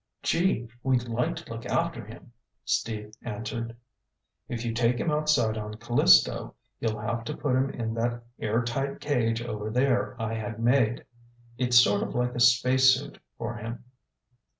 [0.23, 2.31] "Gee, we'd like to look after him!"
[2.65, 3.77] Steve answered.
[4.47, 8.63] "If you take him outside on Callisto, you'll have to put him in that air
[8.63, 11.05] tight cage over there I had made.
[11.59, 13.83] It's sort of like a space suit for him."